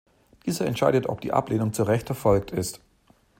[0.47, 2.79] Dieser entscheidet, ob die Ablehnung zu Recht erfolgt ist.